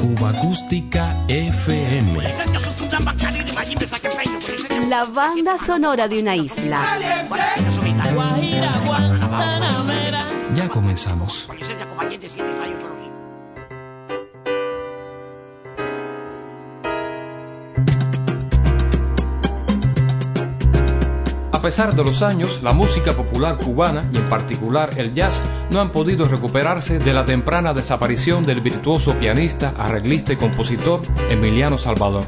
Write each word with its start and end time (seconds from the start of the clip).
Cuba 0.00 0.30
Acústica 0.30 1.24
FM. 1.28 2.20
La 4.88 5.04
banda 5.04 5.56
sonora 5.58 6.08
de 6.08 6.18
una 6.18 6.34
isla. 6.34 6.82
Ya 10.56 10.68
comenzamos. 10.68 11.48
A 21.62 21.70
pesar 21.70 21.94
de 21.94 22.02
los 22.02 22.22
años, 22.22 22.60
la 22.64 22.72
música 22.72 23.12
popular 23.12 23.56
cubana 23.56 24.10
y 24.12 24.16
en 24.16 24.28
particular 24.28 24.94
el 24.96 25.14
jazz 25.14 25.40
no 25.70 25.80
han 25.80 25.92
podido 25.92 26.26
recuperarse 26.26 26.98
de 26.98 27.14
la 27.14 27.24
temprana 27.24 27.72
desaparición 27.72 28.44
del 28.44 28.60
virtuoso 28.60 29.16
pianista, 29.16 29.72
arreglista 29.78 30.32
y 30.32 30.36
compositor 30.36 31.02
Emiliano 31.30 31.78
Salvador. 31.78 32.24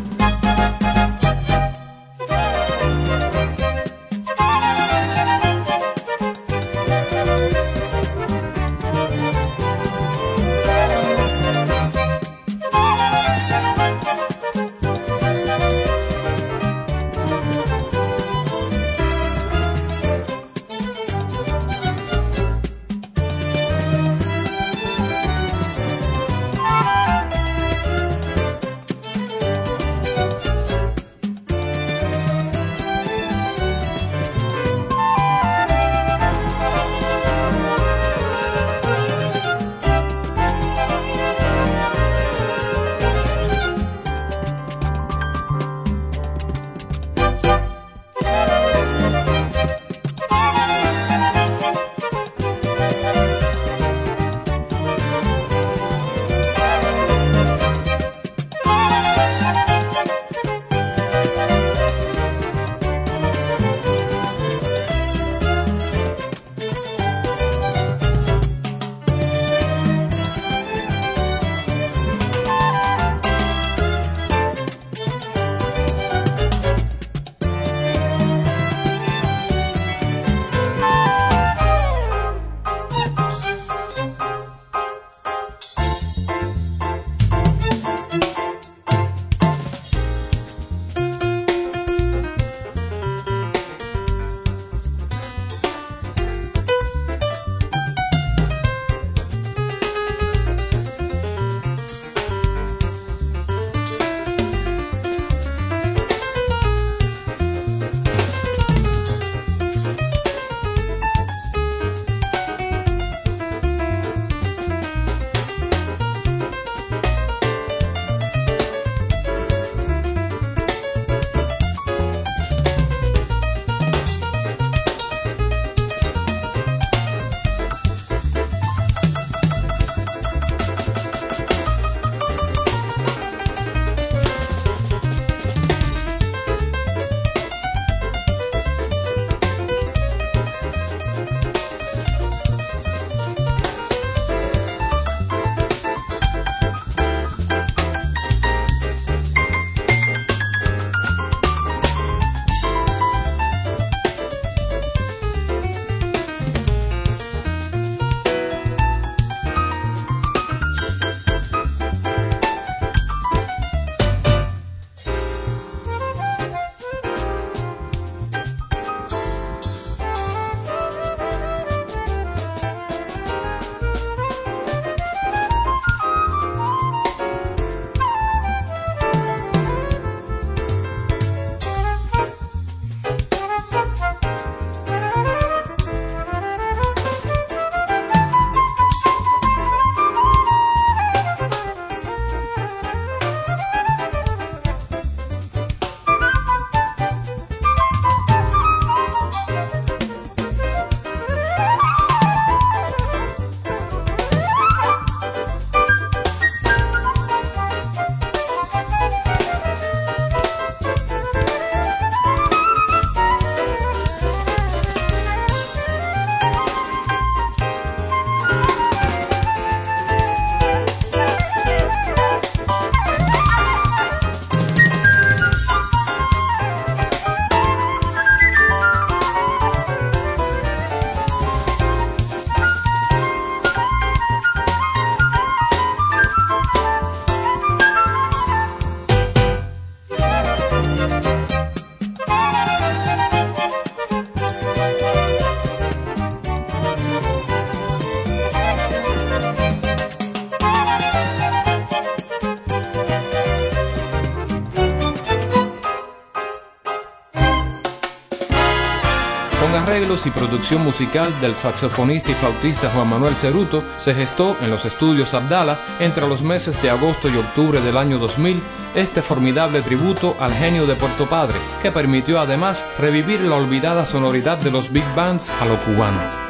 Arreglos 260.15 260.27
y 260.27 260.31
producción 260.31 260.85
musical 260.85 261.33
del 261.41 261.57
saxofonista 261.57 262.31
y 262.31 262.35
flautista 262.35 262.89
Juan 262.91 263.09
Manuel 263.09 263.35
Ceruto, 263.35 263.83
se 263.99 264.15
gestó 264.15 264.57
en 264.61 264.71
los 264.71 264.85
estudios 264.85 265.35
Abdala 265.35 265.79
entre 265.99 266.29
los 266.29 266.43
meses 266.43 266.81
de 266.83 266.91
agosto 266.91 267.29
y 267.29 267.37
octubre 267.37 267.81
del 267.81 267.97
año 267.97 268.19
2000 268.19 268.63
este 268.95 269.23
formidable 269.23 269.83
tributo 269.83 270.37
al 270.39 270.55
genio 270.55 270.87
de 270.87 270.95
Puerto 270.95 271.27
Padre, 271.27 271.57
que 271.83 271.91
permitió 271.91 272.39
además 272.39 272.85
revivir 272.99 273.41
la 273.41 273.57
olvidada 273.57 274.07
sonoridad 274.07 274.59
de 274.59 274.71
los 274.71 274.93
big 274.93 275.05
bands 275.17 275.51
a 275.61 275.65
lo 275.67 275.77
cubano. 275.81 276.44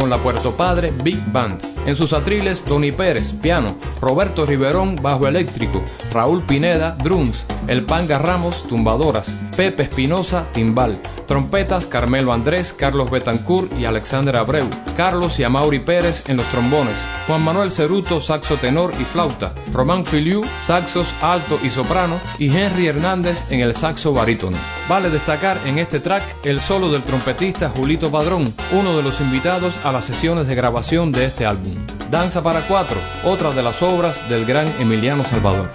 Con 0.00 0.08
la 0.08 0.16
Puerto 0.16 0.52
Padre 0.52 0.92
Big 1.04 1.20
Band. 1.30 1.60
En 1.84 1.94
sus 1.94 2.14
atriles, 2.14 2.62
Tony 2.62 2.90
Pérez, 2.90 3.34
piano, 3.34 3.76
Roberto 4.00 4.46
Riverón, 4.46 4.96
bajo 4.96 5.28
eléctrico, 5.28 5.82
Raúl 6.10 6.42
Pineda, 6.42 6.96
drums, 7.02 7.44
El 7.66 7.84
Panga 7.84 8.18
Ramos, 8.18 8.66
tumbadoras, 8.66 9.34
Pepe 9.58 9.82
Espinosa, 9.82 10.46
timbal, 10.52 10.98
trompetas, 11.30 11.86
Carmelo 11.86 12.32
Andrés, 12.32 12.72
Carlos 12.72 13.08
Betancourt 13.08 13.72
y 13.78 13.84
Alexander 13.84 14.34
Abreu, 14.34 14.68
Carlos 14.96 15.38
y 15.38 15.44
Amaury 15.44 15.78
Pérez 15.78 16.28
en 16.28 16.36
los 16.36 16.46
trombones, 16.46 16.96
Juan 17.28 17.44
Manuel 17.44 17.70
Ceruto, 17.70 18.20
saxo 18.20 18.56
tenor 18.56 18.92
y 19.00 19.04
flauta, 19.04 19.54
Román 19.72 20.04
Filiu, 20.04 20.44
saxos 20.66 21.14
alto 21.22 21.60
y 21.62 21.70
soprano, 21.70 22.18
y 22.40 22.48
Henry 22.48 22.88
Hernández 22.88 23.48
en 23.52 23.60
el 23.60 23.76
saxo 23.76 24.12
barítono. 24.12 24.56
Vale 24.88 25.08
destacar 25.08 25.56
en 25.66 25.78
este 25.78 26.00
track 26.00 26.24
el 26.42 26.60
solo 26.60 26.90
del 26.90 27.04
trompetista 27.04 27.68
Julito 27.68 28.10
Padrón, 28.10 28.52
uno 28.72 28.96
de 28.96 29.04
los 29.04 29.20
invitados 29.20 29.78
a 29.84 29.92
las 29.92 30.06
sesiones 30.06 30.48
de 30.48 30.56
grabación 30.56 31.12
de 31.12 31.26
este 31.26 31.46
álbum. 31.46 31.76
Danza 32.10 32.42
para 32.42 32.62
cuatro, 32.62 32.96
otra 33.22 33.52
de 33.52 33.62
las 33.62 33.82
obras 33.82 34.28
del 34.28 34.46
gran 34.46 34.66
Emiliano 34.80 35.24
Salvador. 35.24 35.70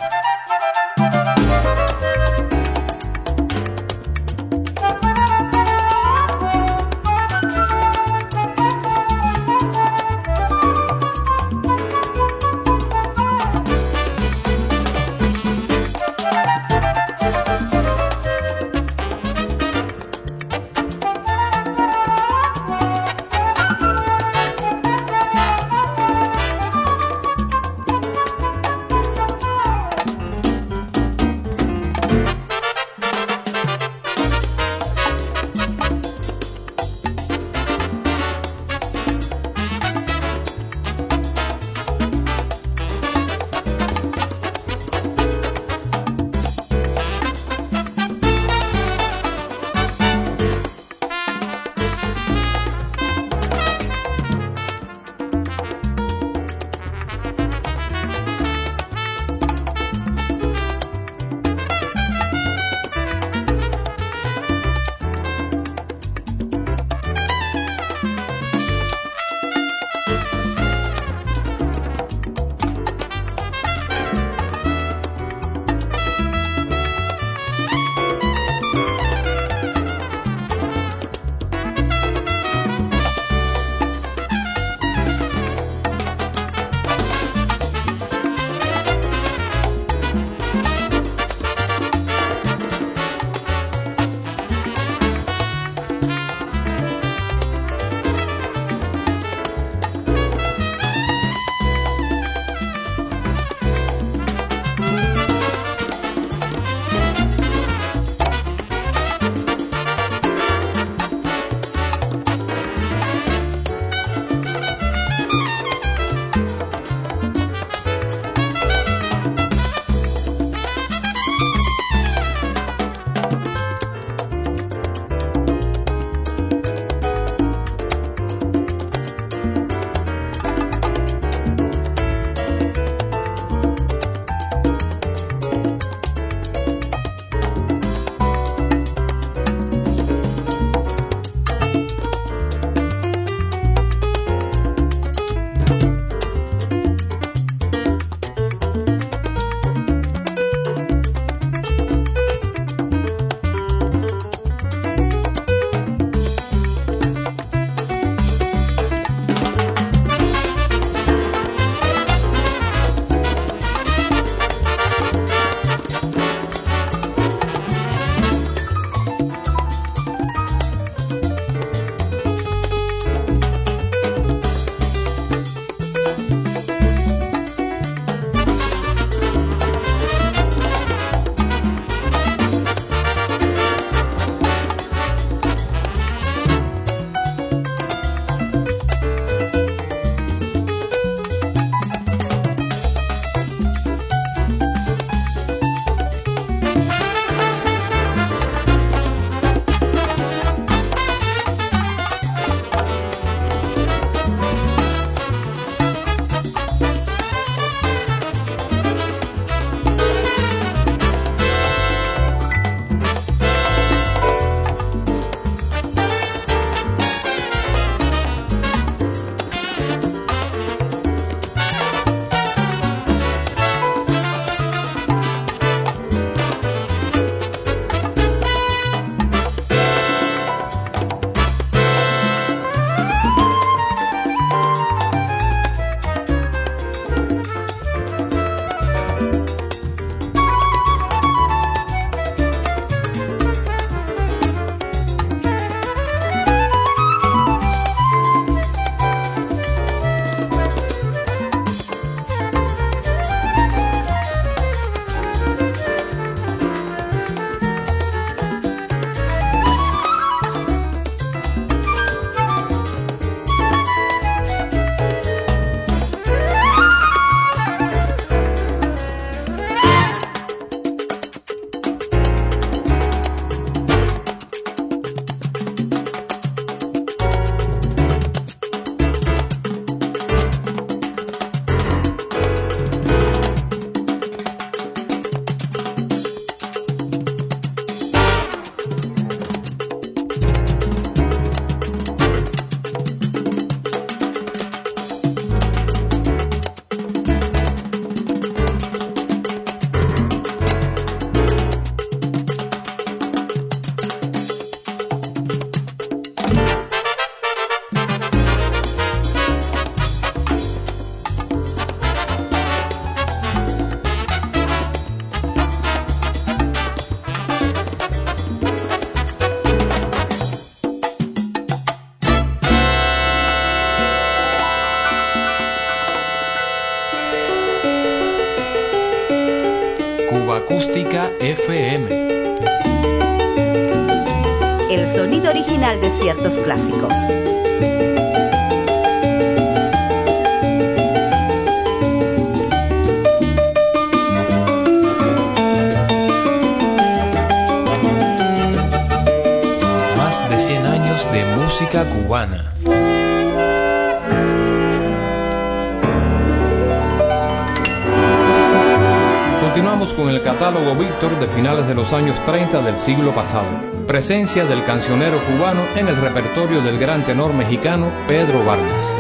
Años 362.16 362.42
30 362.44 362.82
del 362.82 362.98
siglo 362.98 363.32
pasado. 363.34 363.68
Presencia 364.08 364.66
del 364.66 364.84
cancionero 364.86 365.38
cubano 365.40 365.82
en 365.96 366.08
el 366.08 366.16
repertorio 366.16 366.82
del 366.82 366.98
gran 366.98 367.26
tenor 367.26 367.54
mexicano 367.54 368.08
Pedro 368.28 368.64
Vargas. 368.64 369.14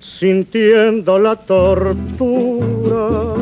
Sintiendo 0.00 1.18
la 1.18 1.36
tortura 1.36 3.34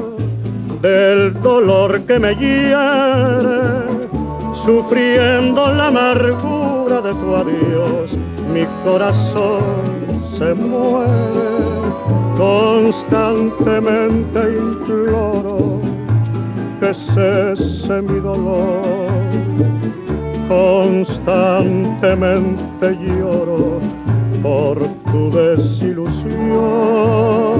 del 0.83 1.41
dolor 1.41 2.01
que 2.03 2.19
me 2.19 2.35
hiere, 2.35 3.71
sufriendo 4.53 5.73
la 5.73 5.87
amargura 5.87 7.01
de 7.03 7.15
tu 7.15 7.37
adiós, 7.37 8.11
mi 8.53 8.67
corazón 8.85 9.63
se 10.37 10.53
muere 10.55 11.47
constantemente 12.37 14.41
que 16.87 16.95
cese 16.95 18.01
mi 18.03 18.21
dolor, 18.21 19.09
constantemente 20.47 22.97
lloro 23.03 23.81
por 24.41 24.79
tu 25.11 25.33
desilusión. 25.33 27.59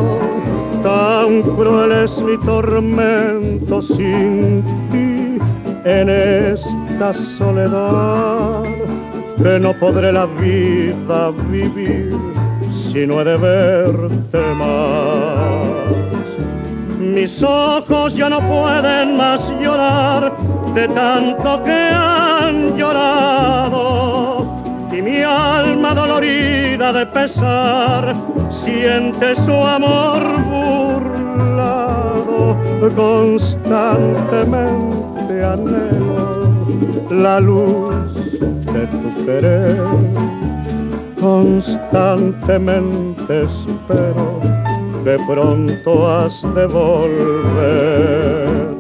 Tan 0.85 1.43
cruel 1.43 1.91
es 2.05 2.23
mi 2.23 2.39
tormento 2.39 3.83
sin 3.83 4.63
ti 4.93 5.39
en 5.85 6.09
esta 6.09 7.13
soledad 7.13 8.63
que 9.43 9.59
no 9.59 9.73
podré 9.81 10.13
la 10.13 10.27
vida 10.27 11.33
vivir 11.51 12.17
si 12.71 13.05
no 13.09 13.21
he 13.21 13.25
de 13.25 13.37
verte 13.37 14.39
más. 14.57 15.86
Mis 17.15 17.43
ojos 17.43 18.15
ya 18.15 18.29
no 18.29 18.41
pueden 18.41 19.17
más 19.17 19.51
llorar 19.61 20.33
de 20.75 20.89
tanto 20.89 21.63
que 21.63 21.73
han 21.73 22.77
llorado. 22.77 24.45
Y 24.93 25.01
mi 25.03 25.23
alma 25.23 25.95
dolorida 25.95 26.93
de 26.93 27.07
pesar 27.07 28.15
siente 28.51 29.37
su 29.37 29.53
amor 29.53 30.21
burlado 30.51 32.57
constantemente 32.95 35.45
anhelo 35.45 36.51
la 37.11 37.41
luz 37.41 38.15
de 38.73 38.87
tu 38.87 39.25
querer. 39.25 39.83
Constantemente 41.21 43.45
espero 43.45 44.56
que 45.07 45.17
pronto 45.25 46.05
has 46.05 46.43
de 46.43 46.67
volver. 46.67 48.76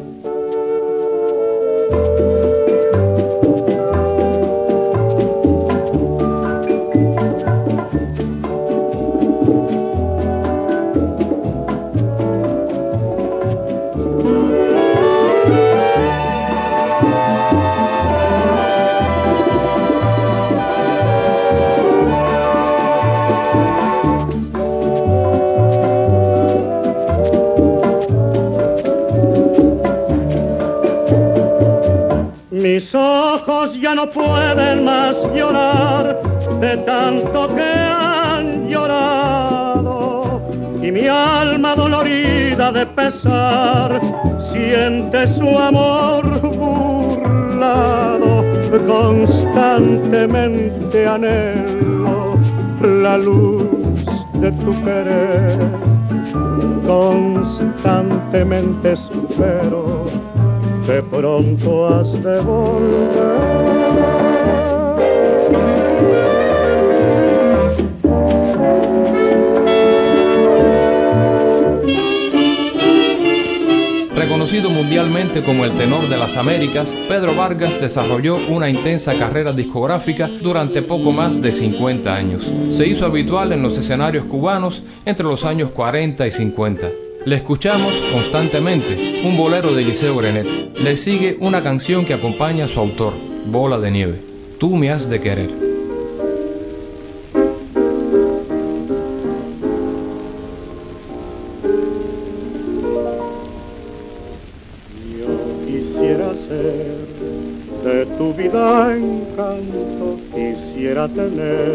Ya 33.86 33.94
no 33.94 34.10
pueden 34.10 34.84
más 34.84 35.16
llorar 35.32 36.20
de 36.60 36.76
tanto 36.78 37.54
que 37.54 37.62
han 37.62 38.68
llorado. 38.68 40.42
Y 40.82 40.90
mi 40.90 41.06
alma 41.06 41.76
dolorida 41.76 42.72
de 42.72 42.84
pesar 42.84 44.00
siente 44.50 45.28
su 45.28 45.56
amor 45.56 46.40
burlado 46.40 48.42
constantemente 48.88 51.06
anhelo 51.06 52.40
la 52.82 53.18
luz 53.18 54.04
de 54.32 54.50
tu 54.50 54.72
querer. 54.82 55.60
Constantemente 56.84 58.94
espero 58.94 59.95
que 60.86 61.02
pronto 61.02 61.86
has 61.88 62.12
de 62.22 62.36
Reconocido 74.14 74.70
mundialmente 74.70 75.42
como 75.42 75.64
el 75.64 75.74
tenor 75.74 76.08
de 76.08 76.16
las 76.16 76.36
Américas, 76.36 76.94
Pedro 77.08 77.34
Vargas 77.34 77.80
desarrolló 77.80 78.36
una 78.36 78.70
intensa 78.70 79.18
carrera 79.18 79.52
discográfica 79.52 80.28
durante 80.28 80.82
poco 80.82 81.10
más 81.10 81.42
de 81.42 81.52
50 81.52 82.14
años. 82.14 82.52
Se 82.70 82.86
hizo 82.86 83.06
habitual 83.06 83.52
en 83.52 83.62
los 83.62 83.76
escenarios 83.76 84.24
cubanos 84.26 84.82
entre 85.04 85.26
los 85.26 85.44
años 85.44 85.70
40 85.72 86.26
y 86.26 86.30
50. 86.30 86.88
Le 87.24 87.34
escuchamos 87.34 88.00
constantemente 88.12 89.20
un 89.24 89.36
bolero 89.36 89.74
de 89.74 89.84
Liceo 89.84 90.16
Grenet. 90.16 90.65
Le 90.78 90.96
sigue 90.98 91.38
una 91.40 91.62
canción 91.62 92.04
que 92.04 92.12
acompaña 92.12 92.66
a 92.66 92.68
su 92.68 92.78
autor, 92.78 93.14
Bola 93.46 93.78
de 93.78 93.90
Nieve. 93.90 94.20
Tú 94.58 94.76
me 94.76 94.90
has 94.90 95.08
de 95.08 95.20
querer. 95.20 95.48
Yo 105.10 105.32
quisiera 105.66 106.34
ser 106.46 107.06
de 107.82 108.06
tu 108.18 108.34
vida 108.34 108.94
encanto, 108.94 110.20
quisiera 110.34 111.08
tener 111.08 111.74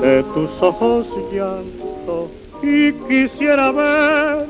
de 0.00 0.22
tus 0.32 0.50
ojos 0.62 1.06
llanto 1.32 2.30
y 2.62 2.92
quisiera 3.08 3.72
ver 3.72 4.46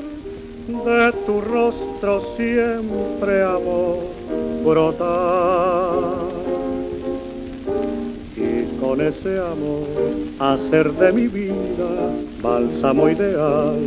de 0.66 1.12
tu 1.24 1.40
rostro 1.40 1.91
siempre 2.36 3.44
amor 3.44 3.98
brotar. 4.64 6.32
Y 8.36 8.76
con 8.80 9.00
ese 9.00 9.38
amor 9.38 9.86
hacer 10.40 10.92
de 10.92 11.12
mi 11.12 11.28
vida 11.28 12.10
bálsamo 12.42 13.08
ideal 13.08 13.78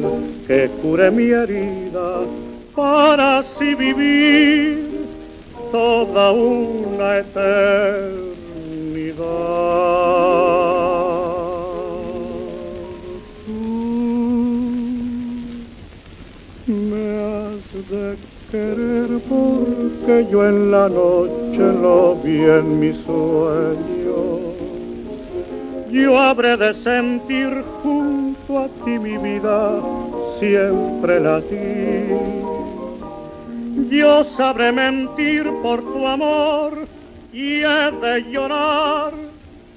que 0.47 0.69
cure 0.81 1.11
mi 1.11 1.29
herida 1.29 2.21
para 2.73 3.39
así 3.39 3.75
vivir 3.75 5.07
toda 5.71 6.31
una 6.31 7.17
eternidad. 7.17 8.24
Querer 18.55 19.09
porque 19.27 20.27
yo 20.31 20.47
en 20.47 20.71
la 20.71 20.87
noche 20.87 21.63
lo 21.83 22.15
vi 22.23 22.37
en 22.59 22.79
mi 22.79 22.91
sueño. 23.05 24.19
Yo 25.91 26.17
habré 26.17 26.55
de 26.57 26.73
sentir 26.89 27.63
junto 27.81 28.59
a 28.59 28.67
ti 28.83 28.93
mi 29.07 29.17
vida 29.17 29.81
siempre 30.39 31.19
latir. 31.19 32.17
Yo 33.89 34.23
sabré 34.37 34.71
mentir 34.71 35.43
por 35.61 35.81
tu 35.81 36.07
amor 36.07 36.71
y 37.33 37.61
he 37.71 37.91
de 38.03 38.23
llorar 38.31 39.13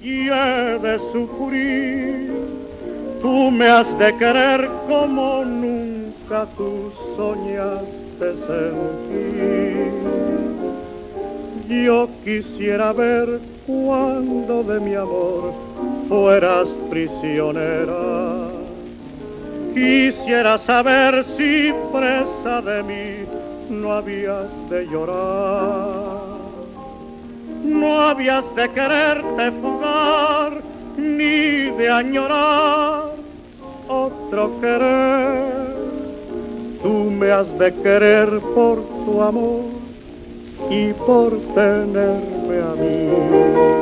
y 0.01 0.29
he 0.29 0.79
de 0.87 0.95
sufrir. 1.13 2.33
Tú 3.23 3.51
me 3.51 3.67
has 3.69 3.91
de 3.99 4.17
querer 4.17 4.69
como 4.89 5.45
nunca 5.45 6.47
tú 6.57 6.93
soñaste 7.17 8.08
sentir. 8.19 9.93
Yo 11.69 12.09
quisiera 12.25 12.93
ver 12.93 13.41
cuando 13.67 14.63
de 14.63 14.81
mi 14.81 14.95
amor 14.95 15.53
fueras 16.09 16.69
prisionera. 16.91 18.49
Quisiera 19.75 20.59
saber 20.59 21.25
si 21.37 21.73
presa 21.93 22.63
de 22.63 22.83
mí 22.83 23.27
no 23.71 23.93
habías 23.93 24.49
de 24.71 24.87
llorar, 24.87 26.39
no 27.63 28.01
habías 28.03 28.45
de 28.57 28.71
quererte 28.71 29.53
fugar, 29.61 30.63
ni 30.97 31.71
de 31.77 31.91
añorar 31.91 33.13
otro 33.89 34.61
querer. 34.61 35.78
Tú 36.83 37.11
me 37.11 37.31
has 37.31 37.59
de 37.59 37.75
querer 37.75 38.29
por 38.55 38.83
tu 39.05 39.21
amor 39.21 39.63
y 40.71 40.93
por 40.93 41.39
tenerme 41.55 42.59
a 42.61 42.75
mí. 42.81 43.79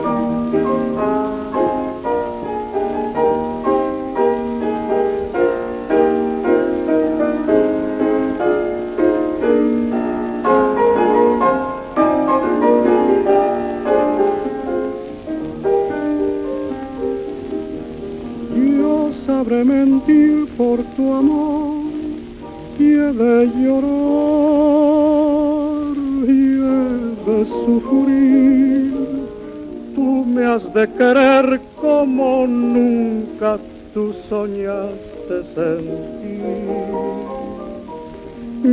mentir 19.65 20.47
por 20.57 20.83
tu 20.97 21.13
amor 21.13 21.76
de 22.79 23.51
llorar 23.57 23.97
y 26.27 26.59
de 27.27 27.47
sufrir. 27.65 28.93
Tú 29.95 30.25
me 30.27 30.45
has 30.45 30.63
de 30.75 30.89
querer 30.93 31.61
como 31.81 32.47
nunca 32.47 33.59
tú 33.95 34.15
soñaste 34.29 35.43
sentir. 35.55 36.43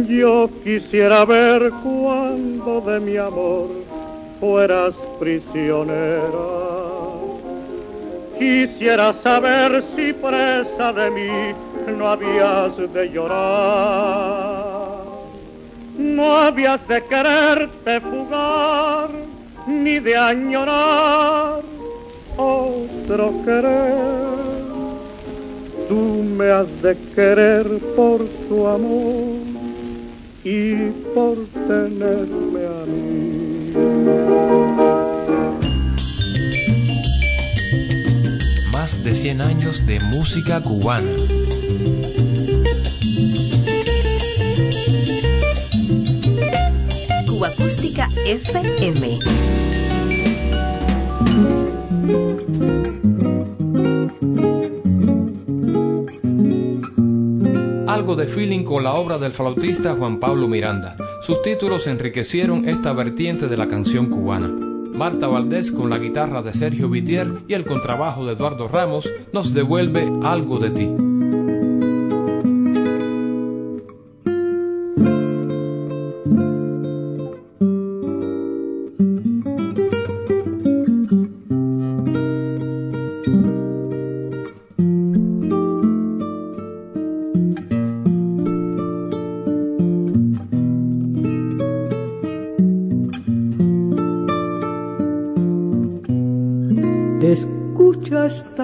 Yo 0.10 0.50
quisiera 0.64 1.24
ver 1.26 1.72
cuando 1.84 2.82
de 2.82 3.00
mi 3.00 3.18
amor 3.18 3.70
fueras 4.40 4.94
prisionera 5.20 6.74
Quisiera 8.40 9.14
saber 9.22 9.84
si 9.96 10.12
presa 10.14 10.92
de 10.92 11.12
mí 11.12 11.73
no 11.92 12.10
habías 12.10 12.78
de 12.94 13.10
llorar, 13.10 13.34
no 15.98 16.38
habías 16.38 16.88
de 16.88 17.04
quererte 17.04 18.02
fugar, 18.02 19.10
ni 19.68 20.00
de 20.00 20.16
añorar 20.18 21.62
otro 22.38 23.34
querer. 23.46 24.24
Tú 25.88 26.24
me 26.38 26.50
has 26.50 26.82
de 26.82 26.98
querer 27.14 27.68
por 27.96 28.26
tu 28.48 28.68
amor 28.68 29.42
y 30.44 30.76
por 31.14 31.38
tenerme 31.68 32.66
a 32.66 32.86
mí. 32.86 34.63
De 39.02 39.16
100 39.16 39.42
años 39.42 39.86
de 39.88 40.00
música 40.02 40.62
cubana. 40.62 41.10
Cuba 47.28 47.48
Acústica 47.48 48.10
FM. 48.26 49.20
Algo 57.88 58.16
de 58.16 58.28
feeling 58.28 58.64
con 58.64 58.84
la 58.84 58.94
obra 58.94 59.18
del 59.18 59.32
flautista 59.32 59.96
Juan 59.96 60.20
Pablo 60.20 60.48
Miranda. 60.48 60.98
Sus 61.22 61.42
títulos 61.42 61.88
enriquecieron 61.88 62.68
esta 62.68 62.92
vertiente 62.92 63.48
de 63.48 63.58
la 63.58 63.68
canción 63.68 64.10
cubana. 64.10 64.63
Marta 64.94 65.28
Valdés 65.28 65.72
con 65.72 65.90
la 65.90 65.98
guitarra 65.98 66.42
de 66.42 66.54
Sergio 66.54 66.90
Vitier 66.90 67.28
y 67.48 67.54
el 67.54 67.66
contrabajo 67.66 68.26
de 68.26 68.34
Eduardo 68.34 68.68
Ramos 68.68 69.10
nos 69.34 69.54
devuelve 69.54 70.12
algo 70.24 70.60
de 70.60 70.70
ti. 70.70 71.13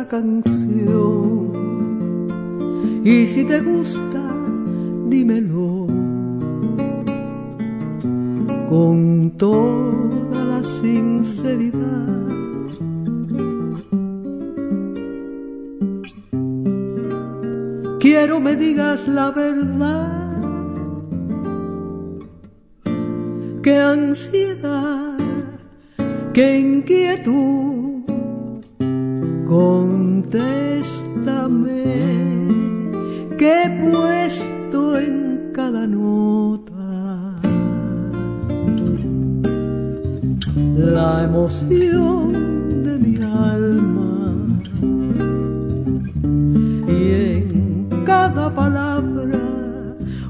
Canción. 0.07 1.51
Y 3.03 3.25
si 3.25 3.43
te 3.43 3.61
gusta, 3.61 4.21
dímelo 5.07 5.87
con 8.69 9.33
toda 9.37 10.43
la 10.51 10.63
sinceridad. 10.63 12.19
Quiero 17.99 18.39
me 18.39 18.55
digas 18.55 19.07
la 19.07 19.31
verdad, 19.31 19.88
la 40.55 41.23
emoción 41.23 42.83
de 42.83 42.97
mi 42.97 43.15
alma 43.17 44.35
y 46.87 47.11
en 47.35 48.03
cada 48.05 48.53
palabra 48.53 49.39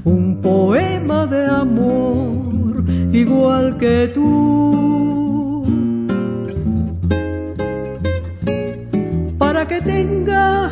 un 0.04 0.40
poema 0.40 1.26
de 1.26 1.44
amor 1.46 2.84
igual 3.12 3.76
que 3.78 4.10
tú. 4.14 4.90
que 9.70 9.80
tenga 9.82 10.68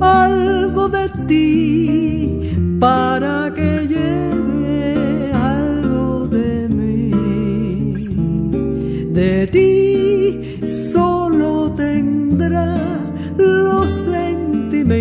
algo 0.00 0.88
de 0.88 1.08
ti, 1.28 2.76
para 2.80 3.52
que 3.54 3.85
De 9.46 9.52
ti 9.52 10.66
solo 10.66 11.70
tendrá 11.76 12.74
lo 13.36 13.86
sentimental. 13.86 15.00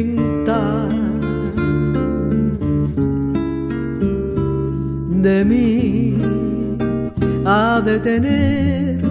De 5.24 5.44
mí 5.46 6.16
ha 7.44 7.82
de 7.84 8.00
tener 8.00 9.02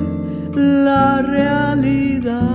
la 0.54 1.20
realidad. 1.22 2.53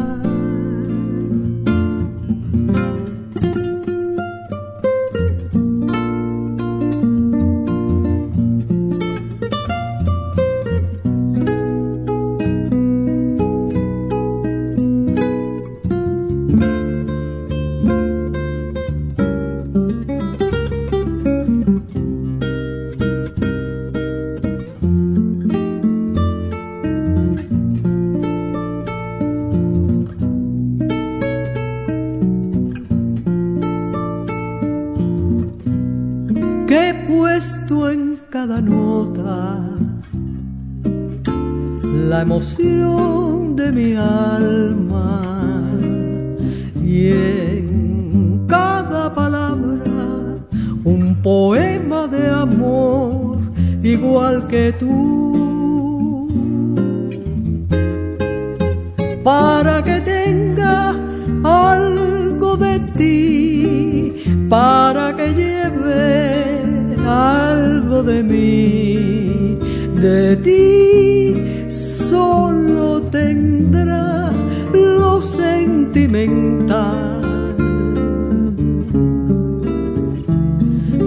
Para 59.23 59.83
que 59.83 60.01
tenga 60.01 60.95
algo 61.43 62.57
de 62.57 62.79
ti 62.97 64.13
para 64.49 65.15
que 65.15 65.33
lleve 65.33 66.95
algo 67.05 68.03
de 68.03 68.23
mí 68.23 69.57
de 70.01 70.37
ti 70.37 71.69
solo 71.69 73.01
tendrá 73.01 74.31
lo 74.73 75.21
sentimental 75.21 77.19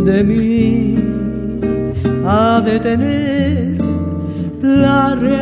de 0.05 0.25
mí 0.25 0.96
ha 2.27 2.61
de 2.61 2.81
tener 2.81 3.79
la 4.62 5.14
realidad. 5.14 5.41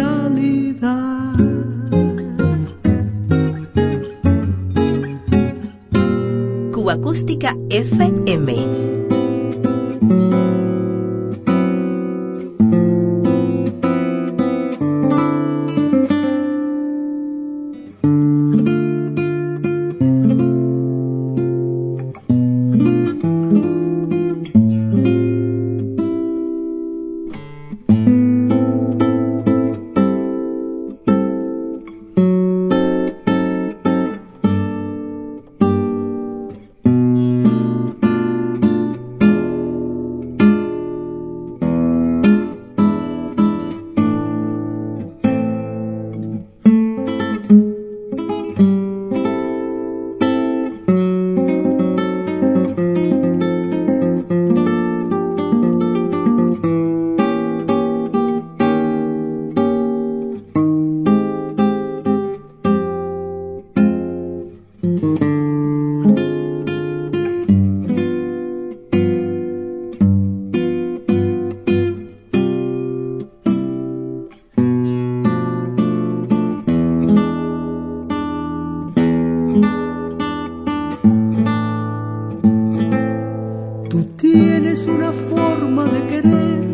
Tú 83.88 84.04
tienes 84.16 84.86
una 84.86 85.10
forma 85.12 85.84
de 85.84 86.06
querer 86.06 86.64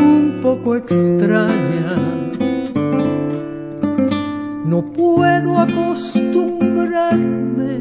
un 0.00 0.38
poco 0.42 0.76
extraña. 0.76 1.96
No 4.64 4.82
puedo 4.92 5.58
acostumbrarme 5.58 7.80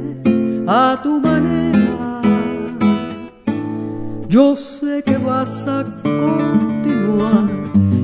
a 0.68 1.00
tu 1.02 1.20
manera. 1.20 2.22
Yo 4.28 4.56
sé 4.56 5.02
que 5.04 5.18
vas 5.18 5.68
a 5.68 5.84
continuar 6.04 7.50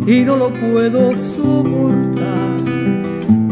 y 0.07 0.25
no 0.25 0.37
lo 0.37 0.51
puedo 0.53 1.15
soportar. 1.15 2.55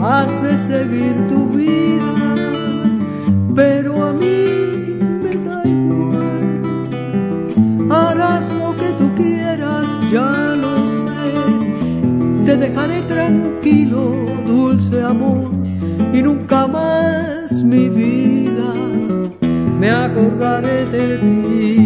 Has 0.02 0.42
de 0.42 0.58
seguir 0.58 1.28
tu 1.30 1.46
vida 1.48 2.23
pero 3.56 4.04
a 4.04 4.14
mí 4.14 4.98
me 5.24 5.36
da 5.46 5.62
igual. 5.66 6.62
Harás 7.90 8.52
lo 8.54 8.76
que 8.76 8.90
tú 8.98 9.14
quieras, 9.16 9.90
ya 10.12 10.56
lo 10.64 10.88
sé. 10.88 12.46
Te 12.46 12.58
dejaré 12.58 13.02
tranquilo, 13.04 14.16
dulce 14.46 15.02
amor, 15.02 15.52
y 16.14 16.22
nunca 16.22 16.68
más 16.68 17.64
mi 17.64 17.90
vida 17.90 18.74
me 19.80 19.92
acordaré 19.92 20.86
de 20.86 21.18
ti. 21.18 21.83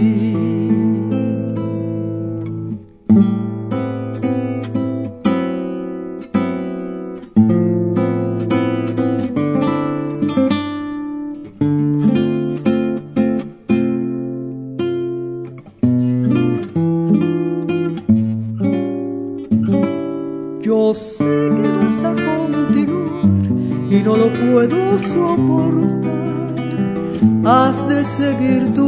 seguir 28.18 28.74
tu 28.74 28.87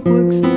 cubana. 0.00 0.50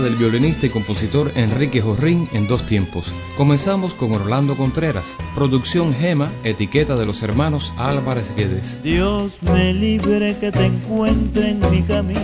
Del 0.00 0.16
violinista 0.16 0.66
y 0.66 0.70
compositor 0.70 1.32
Enrique 1.36 1.80
Jorrín 1.80 2.28
en 2.32 2.46
dos 2.46 2.66
tiempos. 2.66 3.12
Comenzamos 3.36 3.94
con 3.94 4.12
Orlando 4.12 4.56
Contreras, 4.56 5.16
producción 5.34 5.94
Gema, 5.94 6.32
etiqueta 6.44 6.96
de 6.96 7.06
los 7.06 7.22
hermanos 7.22 7.72
Álvarez 7.76 8.34
Guedes. 8.36 8.82
Dios 8.82 9.38
me 9.42 9.72
libre 9.72 10.36
que 10.38 10.52
te 10.52 10.66
encuentre 10.66 11.50
en 11.50 11.70
mi 11.70 11.82
camino, 11.82 12.20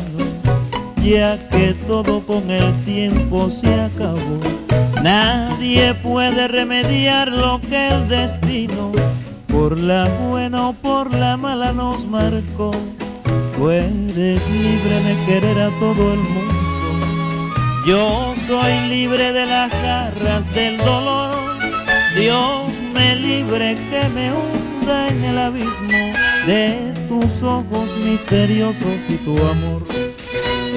ya 1.03 1.49
que 1.49 1.75
todo 1.87 2.21
con 2.27 2.51
el 2.51 2.75
tiempo 2.85 3.51
se 3.51 3.73
acabó. 3.73 4.41
Nadie 5.03 5.95
puede 5.95 6.49
remediar 6.49 7.29
lo 7.29 7.61
que 7.61 7.89
el 7.89 8.09
destino, 8.09 8.93
por 9.49 9.79
la 9.79 10.09
buena 10.29 10.69
o 10.69 10.73
por 10.75 11.13
la 11.15 11.37
mala 11.37 11.73
nos 11.73 12.05
marcó. 12.07 12.73
Tú 13.57 13.71
eres 13.71 14.47
libre 14.51 15.03
de 15.03 15.25
querer 15.27 15.59
a 15.61 15.71
todo 15.79 16.13
el 16.13 16.19
mundo 16.19 16.72
yo 17.87 18.35
soy 18.47 18.89
libre 18.89 19.33
de 19.33 19.47
las 19.47 19.71
garras 19.71 20.55
del 20.55 20.77
dolor. 20.79 21.35
Dios 22.17 22.71
me 22.93 23.17
libre 23.17 23.77
que 23.91 24.09
me 24.11 24.33
hunda 24.33 25.09
en 25.09 25.25
el 25.25 25.39
abismo 25.39 26.13
de 26.47 26.93
tus 27.09 27.43
ojos 27.43 27.89
misteriosos 28.05 28.99
y 29.09 29.17
tu 29.17 29.37
amor. 29.39 29.85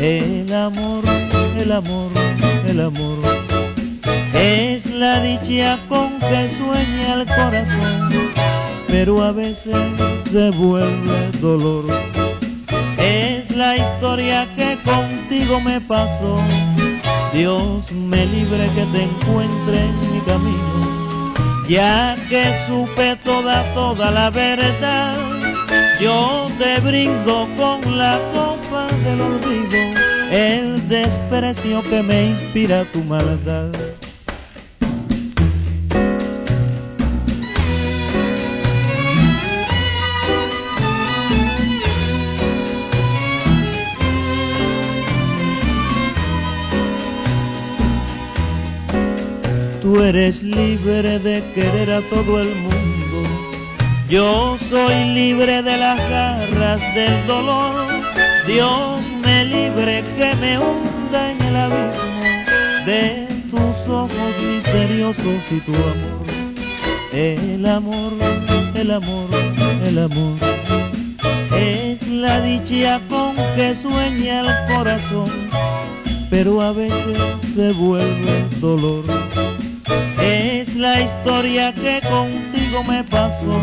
El 0.02 0.52
amor, 0.54 1.04
el 1.58 1.72
amor, 1.72 2.12
el 2.68 2.80
amor. 2.80 3.18
Es 4.34 4.88
la 4.88 5.22
dicha 5.22 5.80
con 5.88 6.20
que 6.20 6.50
sueña 6.50 7.14
el 7.16 7.26
corazón, 7.26 8.10
pero 8.88 9.24
a 9.24 9.32
veces 9.32 9.76
se 10.32 10.50
vuelve 10.52 11.32
dolor. 11.40 11.86
Es 12.98 13.52
la 13.52 13.78
historia 13.78 14.48
que 14.56 14.78
contigo 14.84 15.62
me 15.62 15.80
pasó 15.82 16.42
Dios 17.36 17.92
me 17.92 18.26
libre 18.26 18.70
que 18.76 18.86
te 18.94 19.04
encuentre 19.04 19.88
en 19.90 20.14
mi 20.14 20.22
camino, 20.22 21.34
ya 21.68 22.16
que 22.30 22.54
supe 22.66 23.18
toda, 23.18 23.62
toda 23.74 24.10
la 24.10 24.30
verdad. 24.30 25.18
Yo 26.00 26.48
te 26.58 26.80
brindo 26.80 27.46
con 27.58 27.98
la 27.98 28.18
copa 28.34 28.88
del 29.04 29.20
olvido 29.20 29.78
el 30.32 30.88
desprecio 30.88 31.84
que 31.84 32.02
me 32.02 32.28
inspira 32.28 32.86
tu 32.94 33.04
maldad. 33.04 33.74
Tú 49.96 50.04
eres 50.04 50.44
libre 50.44 51.20
de 51.20 51.42
querer 51.54 51.90
a 51.90 52.02
todo 52.10 52.42
el 52.42 52.54
mundo. 52.54 53.30
Yo 54.10 54.58
soy 54.58 54.94
libre 55.14 55.64
de 55.64 55.78
las 55.78 55.98
garras 56.10 56.82
del 56.94 57.26
dolor. 57.26 57.88
Dios 58.46 59.00
me 59.24 59.46
libre 59.46 60.04
que 60.18 60.36
me 60.36 60.60
hunda 60.60 61.32
en 61.32 61.42
el 61.42 61.56
abismo 61.56 62.24
de 62.86 63.26
tus 63.50 63.90
ojos 63.90 64.34
misteriosos 64.46 65.42
y 65.50 65.60
tu 65.62 65.74
amor. 65.74 66.26
El 67.14 67.66
amor, 67.66 68.12
el 68.74 68.92
amor, 68.92 69.30
el 69.86 69.98
amor. 69.98 70.38
Es 71.56 72.06
la 72.06 72.42
dicha 72.42 73.00
con 73.08 73.38
que 73.56 73.74
sueña 73.74 74.42
el 74.42 74.76
corazón, 74.76 75.32
pero 76.30 76.62
a 76.62 76.74
veces 76.74 77.18
se 77.56 77.72
vuelve 77.72 78.44
dolor 78.60 79.06
la 80.76 81.02
historia 81.02 81.74
que 81.74 82.02
contigo 82.02 82.84
me 82.84 83.04
pasó. 83.04 83.60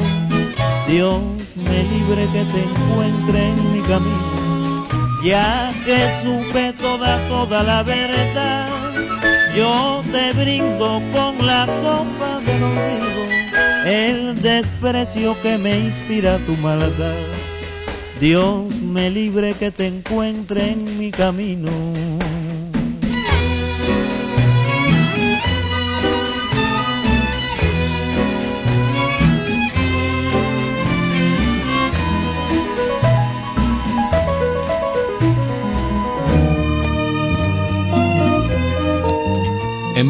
Dios 0.88 1.20
me 1.54 1.82
libre 1.84 2.26
que 2.32 2.44
te 2.44 2.62
encuentre 2.62 3.48
en 3.48 3.72
mi 3.72 3.80
camino, 3.82 4.86
ya 5.22 5.72
que 5.84 6.08
supe 6.22 6.72
toda, 6.74 7.18
toda 7.28 7.62
la 7.62 7.82
verdad. 7.82 8.68
Yo 9.56 10.02
te 10.10 10.32
brindo 10.32 11.02
con 11.12 11.46
la 11.46 11.66
copa 11.66 12.40
del 12.44 12.62
olvido 12.62 13.22
el 13.84 14.40
desprecio 14.40 15.40
que 15.42 15.58
me 15.58 15.78
inspira 15.78 16.38
tu 16.46 16.56
maldad. 16.56 17.14
Dios 18.20 18.72
me 18.80 19.10
libre 19.10 19.54
que 19.54 19.70
te 19.70 19.88
encuentre 19.88 20.70
en 20.70 20.98
mi 20.98 21.10
camino. 21.10 21.70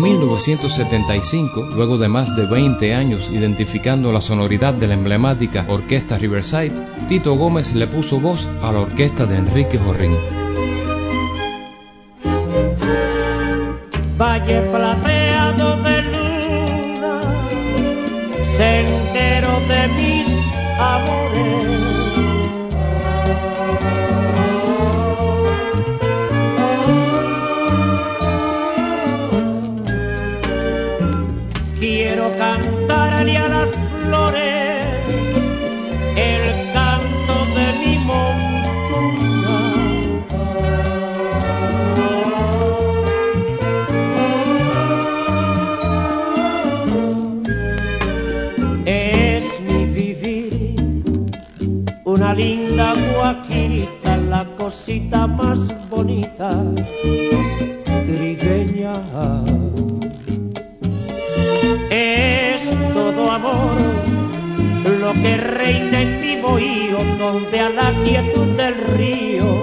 1975, 0.02 1.70
luego 1.76 1.96
de 1.96 2.08
más 2.08 2.34
de 2.34 2.44
20 2.46 2.92
años 2.92 3.30
identificando 3.30 4.12
la 4.12 4.20
sonoridad 4.20 4.74
de 4.74 4.88
la 4.88 4.94
emblemática 4.94 5.64
Orquesta 5.68 6.18
Riverside, 6.18 6.72
Tito 7.08 7.36
Gómez 7.36 7.72
le 7.74 7.86
puso 7.86 8.18
voz 8.18 8.48
a 8.62 8.72
la 8.72 8.80
orquesta 8.80 9.26
de 9.26 9.36
Enrique 9.36 9.78
Jorrín. 9.78 10.16
Más 55.28 55.88
bonita, 55.88 56.50
trigueña. 58.04 58.94
Es 61.88 62.74
todo 62.92 63.30
amor 63.30 63.76
lo 65.00 65.12
que 65.12 65.36
reina 65.36 66.00
en 66.00 66.20
mi 66.20 66.40
bohío, 66.40 66.98
donde 67.16 67.60
a 67.60 67.68
la 67.68 67.92
quietud 68.02 68.48
del 68.56 68.74
río 68.98 69.61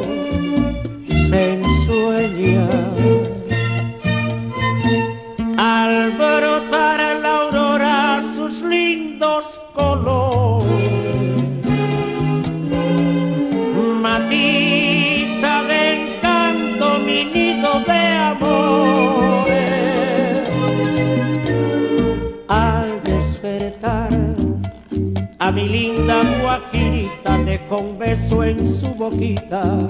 beso 28.30 28.43
en 28.43 28.65
su 28.65 28.88
boquita 28.95 29.88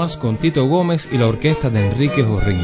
minutos 0.00 0.16
más 0.16 0.16
con 0.16 0.36
Tito 0.38 0.66
Gómez 0.66 1.08
y 1.12 1.18
la 1.18 1.26
orquesta 1.26 1.68
de 1.68 1.86
Enrique 1.86 2.22
Jorrín. 2.22 2.58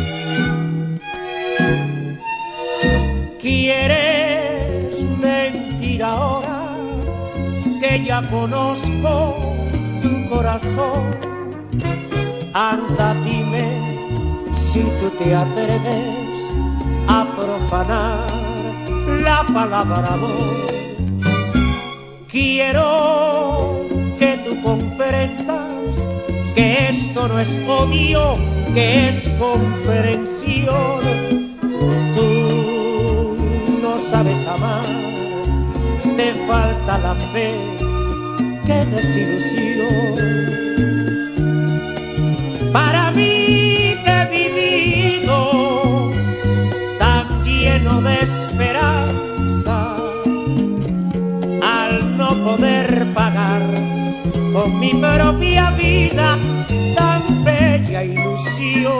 ¿Quieres 3.40 5.02
mentir 5.20 6.02
ahora 6.02 6.76
que 7.80 8.04
ya 8.04 8.22
conozco 8.30 9.36
tu 10.02 10.28
corazón? 10.30 11.14
Anda, 12.54 13.14
dime 13.22 13.66
si 14.54 14.80
tú 14.80 15.10
te 15.18 15.34
atreves 15.34 16.48
a 17.06 17.26
profanar 17.36 18.26
la 19.22 19.44
palabra 19.52 20.14
amor. 20.14 20.56
Quiero 22.28 23.84
que 24.18 24.38
tú 24.44 24.62
comprendas 24.62 25.65
que 26.56 26.88
esto 26.88 27.28
no 27.28 27.38
es 27.38 27.50
odio, 27.68 28.36
que 28.74 29.10
es 29.10 29.28
comprensión. 29.38 31.00
Tú 32.16 33.36
no 33.82 34.00
sabes 34.00 34.44
amar, 34.48 34.86
te 36.16 36.32
falta 36.48 36.98
la 36.98 37.14
fe, 37.32 37.54
qué 38.66 38.84
desilusión. 38.86 40.16
Para 42.72 43.10
mí 43.12 43.56
de 48.02 48.20
esperanza 48.20 49.96
al 51.62 52.16
no 52.16 52.34
poder 52.44 53.06
pagar 53.14 53.62
con 54.56 54.80
mi 54.80 54.94
propia 54.94 55.70
vida 55.72 56.38
tan 56.94 57.44
bella 57.44 58.02
ilusión. 58.02 58.94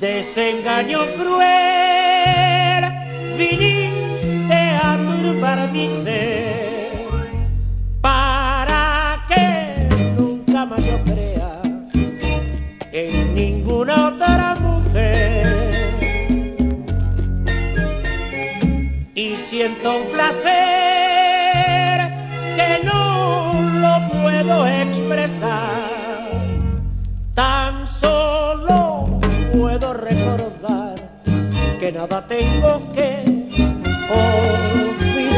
Desengaño 0.00 1.00
cruel, 1.16 2.82
viniste 3.38 4.60
a 4.82 4.98
turbar 5.06 5.70
mi 5.70 5.88
ser 6.02 7.06
para 8.00 9.24
que 9.28 9.88
nunca 10.18 10.66
más 10.66 10.84
yo 10.84 10.96
crea 11.04 11.62
en 12.90 13.34
ninguna 13.36 14.08
otra 14.08 14.50
siento 19.50 19.96
un 19.96 20.06
placer 20.12 20.69
nada 32.00 32.26
tengo 32.26 32.80
que 32.94 33.10
olvidar. 34.08 35.36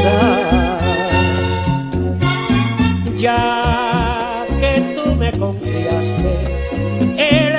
Ya 3.17 4.45
que 4.61 4.73
tú 4.95 5.13
me 5.15 5.31
confiaste 5.33 6.33
el 7.17 7.52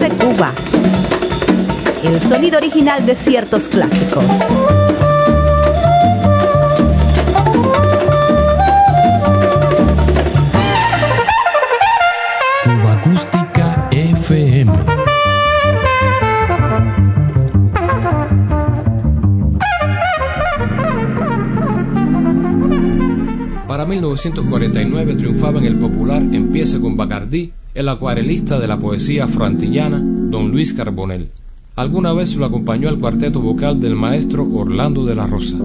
de 0.00 0.08
Cuba. 0.08 0.52
El 2.02 2.20
sonido 2.20 2.56
original 2.56 3.04
de 3.04 3.14
ciertos 3.14 3.68
clásicos. 3.68 4.24
Para 23.66 23.84
1949 23.86 25.14
triunfaba 25.14 25.58
en 25.58 25.66
el 25.66 25.78
popular 25.78 26.22
Empieza 26.32 26.80
con 26.80 26.96
Bacardí 26.96 27.52
el 27.80 27.88
acuarelista 27.88 28.58
de 28.58 28.68
la 28.68 28.78
poesía 28.78 29.26
frantillana, 29.26 29.98
don 30.02 30.50
Luis 30.50 30.74
Carbonell. 30.74 31.30
Alguna 31.76 32.12
vez 32.12 32.36
lo 32.36 32.44
acompañó 32.44 32.90
al 32.90 32.98
cuarteto 32.98 33.40
vocal 33.40 33.80
del 33.80 33.96
maestro 33.96 34.46
Orlando 34.52 35.06
de 35.06 35.14
la 35.14 35.26
Rosa. 35.26 35.56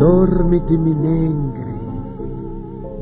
Dormiti 0.00 0.76
mi 0.76 0.92
negri, 0.92 1.74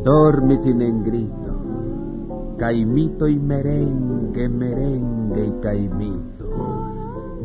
Dormiti 0.04 0.74
negrito, 0.74 2.56
caimito 2.58 3.26
y 3.28 3.36
merengue, 3.36 4.48
merengue 4.48 5.46
y 5.46 5.52
caimito. 5.62 6.44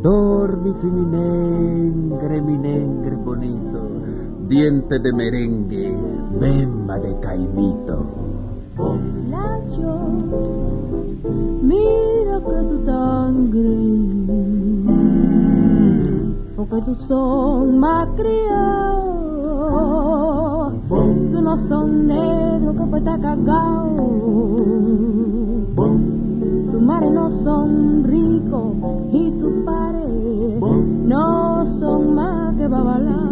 Dormiti 0.02 0.86
mi 0.86 1.06
negre, 1.06 2.42
mi 2.42 2.58
negre 2.58 3.16
bonito, 3.16 3.88
diente 4.48 4.98
de 4.98 5.12
merengue, 5.12 5.96
bemba 6.40 6.98
de 6.98 7.18
caimito. 7.20 8.04
Lacho, 9.30 9.92
mira 11.62 12.40
que 12.40 12.62
tú 12.68 12.78
tan 12.84 13.32
porque 16.56 16.80
tú 16.86 16.94
son 16.94 17.78
más 17.78 18.08
criados, 18.16 19.12
tú 20.88 21.40
no 21.42 21.56
son 21.68 22.06
negros 22.06 22.76
que 22.76 22.84
pues 22.86 23.02
cagao, 23.02 23.96
tu 26.70 26.80
madre 26.80 27.10
no 27.10 27.30
son 27.42 28.04
ricos 28.04 28.74
y 29.12 29.30
tu 29.32 29.64
padre 29.64 30.06
no 31.04 31.66
son 31.80 32.14
más 32.14 32.54
que 32.56 32.68
babalá. 32.68 33.31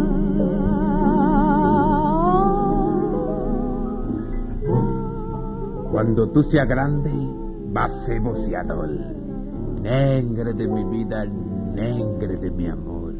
Cuando 5.91 6.29
tú 6.29 6.41
seas 6.43 6.67
grande, 6.67 7.11
vas 7.73 7.91
a 7.91 8.05
ser 8.05 8.21
boceador. 8.21 8.89
Negre 9.81 10.53
de 10.53 10.67
mi 10.67 10.85
vida, 10.85 11.25
negre 11.25 12.37
de 12.37 12.49
mi 12.49 12.67
amor. 12.67 13.13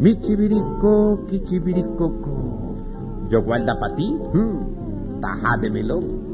Mi 0.00 0.18
chibirico, 0.20 1.20
chibiricoco. 1.28 2.74
Yo 3.28 3.42
guarda 3.42 3.78
para 3.78 3.94
ti, 3.94 4.18
hmm, 4.34 5.20
taja 5.20 5.56
de 5.58 5.70
melón. 5.70 6.32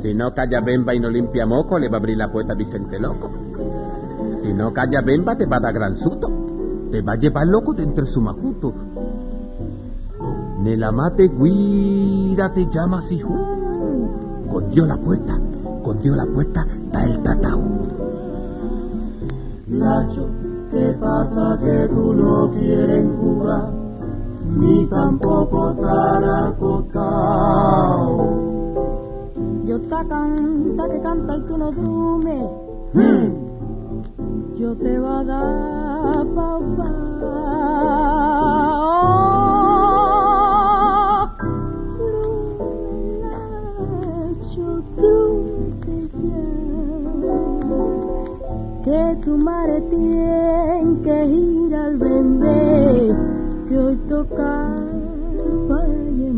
Si 0.00 0.14
no 0.14 0.32
calla 0.32 0.60
bemba 0.62 0.94
y 0.94 1.00
no 1.00 1.10
limpia 1.10 1.44
moco, 1.44 1.78
le 1.78 1.88
va 1.88 1.98
a 1.98 2.00
abrir 2.00 2.16
la 2.16 2.32
puerta 2.32 2.54
a 2.54 2.56
Vicente 2.56 2.98
Loco. 2.98 3.30
Si 4.42 4.52
no 4.52 4.72
calla 4.72 5.02
bemba, 5.02 5.36
te 5.36 5.46
va 5.46 5.58
a 5.58 5.60
dar 5.60 5.74
gran 5.74 5.96
susto. 5.96 6.28
Te 6.90 7.02
va 7.02 7.12
a 7.12 7.16
llevar 7.16 7.46
loco 7.46 7.74
de 7.74 8.06
su 8.06 8.20
macuto. 8.20 8.74
Nela 10.62 10.92
mate 10.92 11.28
guira 11.28 12.48
te 12.54 12.66
llama 12.70 12.98
así. 13.00 13.20
Con 13.20 14.70
Dios 14.70 14.86
la 14.86 14.96
puerta, 14.96 15.36
con 15.82 16.00
Dios 16.00 16.16
la 16.16 16.24
puerta, 16.24 16.64
está 16.84 17.04
el 17.04 17.20
tatau. 17.24 17.60
Nacho, 19.66 20.28
¿qué 20.70 20.96
pasa 21.00 21.58
que 21.60 21.88
tú 21.88 22.14
no 22.14 22.48
quieres 22.52 23.04
jugar? 23.20 23.70
Ni 24.56 24.86
tampoco 24.86 25.70
estar 25.70 26.24
acostado. 26.24 27.62
Yo 29.66 29.80
te 29.80 29.88
canta 29.88 30.88
que 30.88 31.00
canta 31.00 31.36
y 31.38 31.40
tú 31.40 31.58
no 31.58 31.72
drumes. 31.72 32.50
Hmm. 32.94 33.32
Yo 34.56 34.76
te 34.76 34.96
va 35.00 35.20
a 35.20 35.24
dar 35.24 36.26
papá. 36.36 38.21
Madre 49.30 49.80
tiene 49.90 51.00
que 51.04 51.24
ir 51.26 51.74
al 51.74 51.96
bebé 51.96 53.16
que 53.68 53.78
hoy 53.78 53.96
toca 54.08 54.76
Valle 55.68 56.32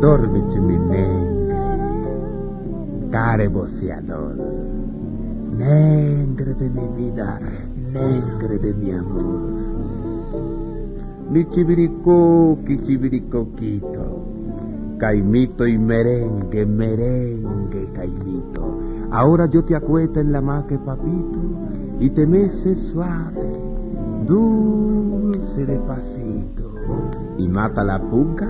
Dormite 0.00 0.58
mi 0.58 0.78
negre, 0.78 1.54
care 3.12 3.46
boceador, 3.46 4.36
negre 5.56 6.54
de 6.54 6.68
mi 6.68 6.88
vida, 6.96 7.38
negre 7.92 8.58
de 8.58 8.74
mi 8.74 8.90
amor. 8.90 9.40
Mi 11.30 11.48
chibirico, 11.50 12.58
chibiricoquito, 12.84 14.31
caimito 15.02 15.66
y 15.66 15.76
merengue, 15.76 16.64
merengue, 16.64 17.88
caimito. 17.92 18.78
Ahora 19.10 19.46
yo 19.46 19.64
te 19.64 19.74
acuesto 19.74 20.20
en 20.20 20.30
la 20.30 20.40
maque, 20.40 20.78
papito, 20.78 21.40
y 21.98 22.08
te 22.10 22.24
meses 22.24 22.78
suave, 22.92 23.52
dulce 24.24 25.66
despacito, 25.66 26.72
y 27.36 27.48
mata 27.48 27.82
la 27.82 28.00
pulga 28.00 28.48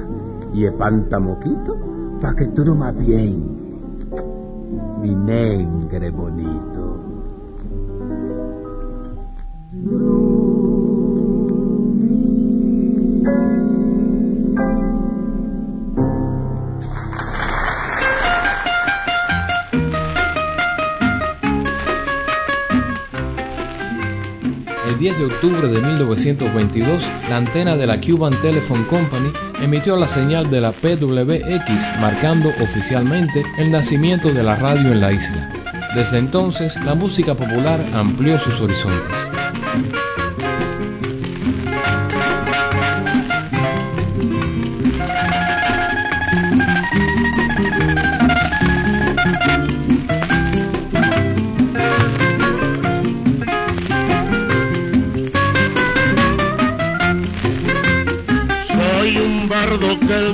y 0.53 0.67
espanta 0.67 1.19
moquito, 1.19 1.75
pa' 2.21 2.37
que 2.37 2.49
tú 2.49 2.67
no 2.67 2.75
más 2.75 2.99
bien, 2.99 3.43
mi 5.01 5.15
negre 5.15 6.11
bonito. 6.11 6.99
10 25.03 25.19
de 25.19 25.25
octubre 25.25 25.67
de 25.67 25.81
1922, 25.81 27.11
la 27.29 27.39
antena 27.39 27.77
de 27.77 27.89
la 27.89 28.01
Cuban 28.01 28.41
Telephone 28.41 28.87
Company 28.87 29.33
emitió 29.61 29.97
la 29.97 30.07
señal 30.07 30.49
de 30.49 30.61
la 30.61 30.71
PWX, 30.71 31.99
marcando 31.99 32.51
oficialmente 32.63 33.43
el 33.59 33.73
nacimiento 33.73 34.33
de 34.33 34.45
la 34.45 34.55
radio 34.55 34.93
en 34.93 35.01
la 35.01 35.11
isla. 35.11 35.51
Desde 35.97 36.19
entonces, 36.19 36.77
la 36.85 36.95
música 36.95 37.35
popular 37.35 37.85
amplió 37.93 38.39
sus 38.39 38.61
horizontes. 38.61 39.42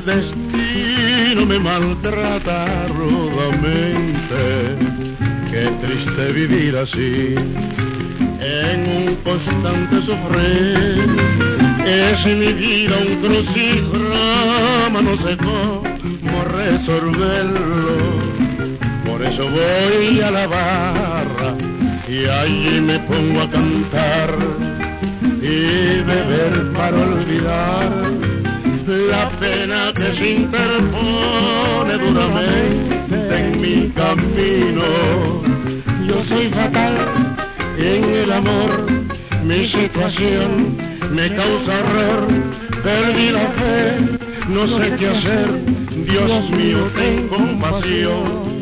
Destino 0.09 1.44
me 1.44 1.59
maltrata 1.59 2.86
rudamente. 2.88 4.40
Qué 5.50 5.70
triste 5.82 6.32
vivir 6.32 6.76
así, 6.76 7.34
en 8.40 8.80
un 8.96 9.16
constante 9.16 9.96
sufrir. 10.06 11.04
Es 11.84 12.24
mi 12.24 12.52
vida 12.52 12.96
un 13.06 13.16
crucigrama, 13.22 15.02
no 15.02 15.14
sé 15.24 15.36
cómo 15.36 16.44
resolverlo. 16.56 17.96
Por 19.06 19.22
eso 19.22 19.48
voy 19.50 20.20
a 20.20 20.30
la 20.30 20.46
barra 20.46 21.54
y 22.09 22.24
allí 22.24 22.80
me 22.80 22.98
pongo 23.00 23.42
a 23.42 23.50
cantar 23.50 24.30
y 25.42 26.02
beber 26.02 26.72
para 26.72 26.96
olvidar 26.96 28.18
la 29.09 29.30
pena 29.40 29.92
que 29.94 30.14
se 30.16 30.30
interpone 30.34 31.94
duramente 31.98 33.38
en 33.38 33.61
mi 33.61 33.90
camino. 33.90 35.42
Yo 36.06 36.24
soy 36.28 36.48
fatal 36.50 36.96
en 37.78 38.04
el 38.04 38.32
amor, 38.32 38.86
mi 39.44 39.66
situación 39.66 40.76
me 41.11 41.28
causa 41.34 41.78
error, 41.78 42.28
perdí 42.82 43.30
la 43.30 43.48
fe, 43.59 44.18
no 44.48 44.66
sé 44.66 44.96
qué 44.98 45.09
hacer, 45.09 45.48
Dios 46.06 46.50
mío, 46.50 46.88
ten 46.94 47.28
compasión. 47.28 48.57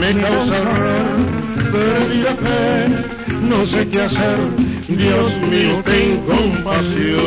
Me 0.00 0.18
causa 0.18 0.60
horror, 0.62 1.70
perdí 1.70 2.22
la 2.22 2.34
fe, 2.36 2.88
no 3.40 3.66
sé 3.66 3.88
qué 3.88 4.02
hacer, 4.02 4.38
Dios 4.88 5.36
mío, 5.42 5.82
ten 5.84 6.24
compasión. 6.24 7.20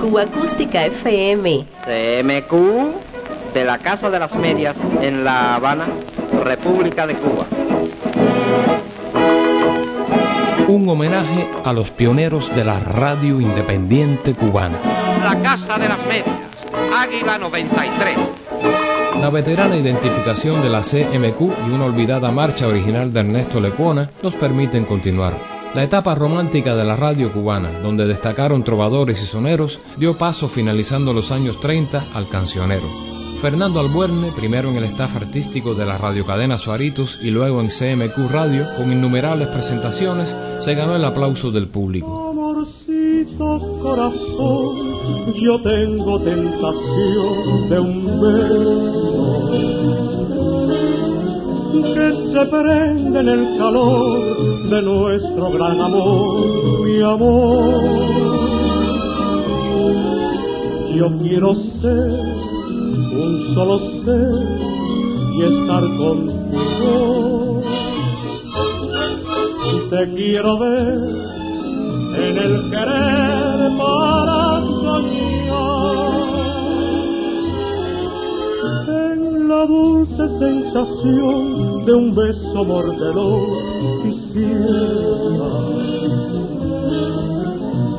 Cuba 0.00 0.22
Acústica 0.22 0.86
FM. 0.86 1.66
CMQ 1.84 2.52
de 3.54 3.64
la 3.64 3.78
Casa 3.78 4.08
de 4.10 4.18
las 4.18 4.34
Medias 4.36 4.76
en 5.02 5.24
La 5.24 5.56
Habana, 5.56 5.86
República 6.44 7.06
de 7.06 7.14
Cuba. 7.14 7.46
Un 10.68 10.88
homenaje 10.88 11.48
a 11.64 11.72
los 11.72 11.90
pioneros 11.90 12.54
de 12.54 12.64
la 12.64 12.78
radio 12.78 13.40
independiente 13.40 14.34
cubana. 14.34 14.78
La 15.24 15.36
Casa 15.42 15.76
de 15.78 15.88
las 15.88 15.98
Medias, 16.06 16.49
Águila 17.00 17.38
93. 17.38 18.18
La 19.22 19.30
veterana 19.30 19.74
identificación 19.74 20.60
de 20.60 20.68
la 20.68 20.82
CMQ 20.82 21.40
y 21.66 21.70
una 21.70 21.86
olvidada 21.86 22.30
marcha 22.30 22.68
original 22.68 23.10
de 23.10 23.20
Ernesto 23.20 23.58
Lecuona 23.58 24.10
nos 24.22 24.34
permiten 24.34 24.84
continuar. 24.84 25.38
La 25.74 25.82
etapa 25.82 26.14
romántica 26.14 26.76
de 26.76 26.84
la 26.84 26.96
radio 26.96 27.32
cubana, 27.32 27.70
donde 27.80 28.06
destacaron 28.06 28.64
trovadores 28.64 29.22
y 29.22 29.24
soneros, 29.24 29.80
dio 29.96 30.18
paso 30.18 30.46
finalizando 30.46 31.14
los 31.14 31.32
años 31.32 31.58
30 31.58 32.08
al 32.12 32.28
cancionero. 32.28 32.88
Fernando 33.40 33.80
Albuerne, 33.80 34.32
primero 34.36 34.68
en 34.68 34.76
el 34.76 34.84
staff 34.84 35.16
artístico 35.16 35.72
de 35.74 35.86
la 35.86 35.96
radiocadena 35.96 36.58
Suaritos 36.58 37.18
y 37.22 37.30
luego 37.30 37.62
en 37.62 37.68
CMQ 37.68 38.30
Radio, 38.30 38.66
con 38.76 38.92
innumerables 38.92 39.48
presentaciones, 39.48 40.36
se 40.58 40.74
ganó 40.74 40.96
el 40.96 41.04
aplauso 41.06 41.50
del 41.50 41.66
público. 41.66 42.28
Amorcitos 42.28 43.62
corazón, 43.80 44.89
yo 45.34 45.60
tengo 45.60 46.20
tentación 46.20 47.68
de 47.68 47.80
un 47.80 48.20
beso 48.20 49.00
que 51.94 52.12
se 52.32 52.46
prende 52.46 53.20
en 53.20 53.28
el 53.28 53.58
calor 53.58 54.68
de 54.70 54.82
nuestro 54.82 55.50
gran 55.50 55.80
amor, 55.80 56.84
mi 56.84 57.00
amor. 57.00 58.10
Yo 60.94 61.08
quiero 61.22 61.54
ser 61.54 62.10
un 63.12 63.54
solo 63.54 63.78
ser 64.04 64.70
y 65.34 65.42
estar 65.42 65.82
contigo. 65.96 67.62
Te 69.90 70.14
quiero 70.14 70.58
ver 70.58 71.30
en 72.16 72.38
el 72.38 72.70
querer 72.70 73.78
para 73.78 74.49
soñar. 75.00 75.90
la 79.50 79.66
dulce 79.66 80.28
sensación 80.38 81.84
de 81.84 81.92
un 81.92 82.14
beso 82.14 82.64
mordedor 82.64 83.48
quisiera. 84.02 85.50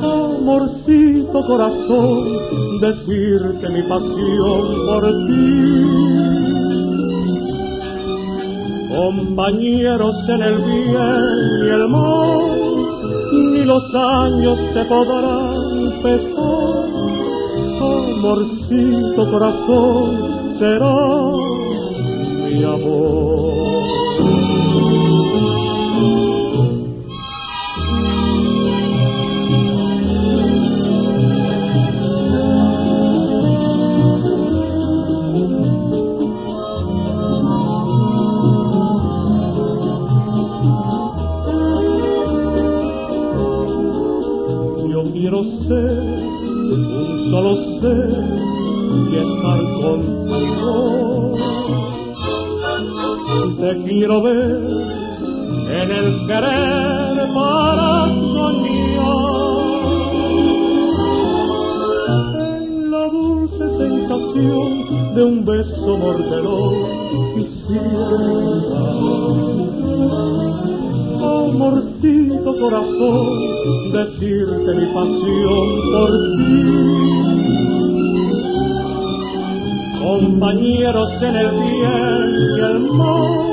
Amorcito 0.02 1.38
corazón, 1.46 2.80
decirte 2.80 3.68
mi 3.68 3.82
pasión 3.82 4.62
por 4.86 5.04
ti. 5.26 6.22
Compañeros 8.96 10.16
en 10.28 10.42
el 10.42 10.56
bien 10.56 11.66
y 11.66 11.68
el 11.68 11.88
mal, 11.88 12.42
ni 13.52 13.62
los 13.64 13.94
años 13.94 14.58
te 14.74 14.84
podrán 14.86 15.51
pesar. 16.02 16.82
Amorcito 17.80 19.30
corazón, 19.30 20.50
será 20.58 20.94
mi 22.50 22.64
amor. 22.64 23.82
Y 49.12 49.16
estar 49.16 49.60
contigo. 49.82 51.34
Te 53.60 53.84
quiero 53.84 54.22
ver 54.22 54.60
en 55.70 55.90
el 55.90 56.26
querer 56.26 57.28
para 57.34 58.06
soñar. 58.34 59.32
En 62.48 62.90
la 62.90 63.08
dulce 63.08 63.64
sensación 63.76 65.14
de 65.14 65.24
un 65.24 65.44
beso 65.44 65.98
mordedor 65.98 66.74
quisiera. 67.34 68.82
Amorcito 71.22 72.50
corazón, 72.58 73.28
decirte 73.92 74.74
mi 74.74 74.86
pasión 74.94 75.66
por 75.92 76.10
ti 76.10 77.41
compañeros 80.02 81.10
en 81.22 81.36
el 81.36 81.50
bien 81.50 82.34
y 82.56 82.60
el 82.60 82.80
mal, 82.80 83.52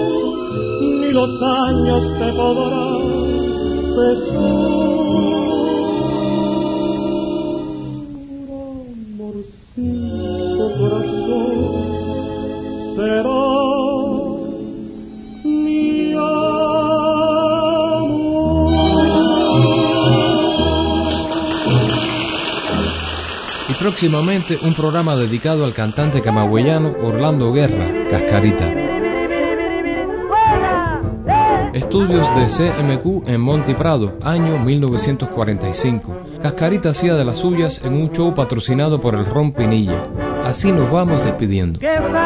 ni 0.81 1.11
los 1.11 1.41
años 1.41 2.03
te 2.19 2.33
podrán 2.33 3.01
pesar. 3.95 4.88
Próximamente 23.99 24.57
un 24.63 24.73
programa 24.73 25.17
dedicado 25.17 25.65
al 25.65 25.73
cantante 25.73 26.21
camagüeyano 26.21 26.95
Orlando 27.03 27.51
Guerra, 27.51 27.85
Cascarita. 28.09 28.65
Estudios 31.73 32.33
de 32.33 32.45
CMQ 32.45 33.27
en 33.27 33.41
Monte 33.41 33.75
Prado, 33.75 34.17
año 34.23 34.57
1945. 34.57 36.17
Cascarita 36.41 36.91
hacía 36.91 37.15
de 37.15 37.25
las 37.25 37.39
suyas 37.39 37.83
en 37.83 37.93
un 37.95 38.09
show 38.13 38.33
patrocinado 38.33 39.01
por 39.01 39.15
el 39.15 39.25
Ron 39.25 39.51
Pinilla. 39.51 40.05
Así 40.45 40.71
nos 40.71 40.89
vamos 40.89 41.25
despidiendo. 41.25 41.81
Que 41.81 41.99
me 41.99 42.19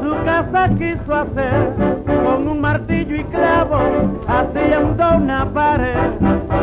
su 0.00 0.24
casa 0.24 0.70
quiso 0.78 1.12
hacer 1.12 1.72
con 2.06 2.46
un 2.46 2.60
martillo 2.60 3.16
y 3.16 3.24
clavo, 3.24 4.20
haciendo 4.28 5.16
una 5.16 5.52
pared. 5.52 6.12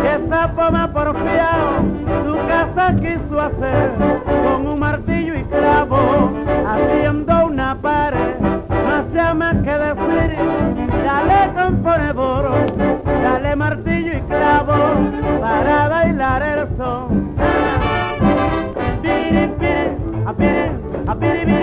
Que 0.02 0.30
sapo 0.30 0.72
me 0.72 0.88
casa 2.48 2.96
quiso 2.96 3.42
hacer 3.42 3.92
con 4.44 4.68
un 4.68 4.80
martillo 4.80 5.36
y 5.36 5.44
clavo, 5.44 6.32
haciendo 6.68 7.46
una 7.48 7.76
pared. 7.82 8.36
No 8.70 9.06
se 9.14 9.34
más 9.34 9.56
que 9.56 9.72
decir, 9.72 10.38
dale 11.06 11.54
componedor, 11.54 12.52
dale 13.06 13.56
martillo 13.56 14.18
y 14.18 14.22
clavo 14.22 14.74
para 15.42 15.88
bailar 15.88 16.44
el 16.44 16.78
son. 16.78 17.34
A 20.26 20.32
biri, 20.32 20.70
a 21.08 21.14
biri. 21.14 21.54
A 21.54 21.63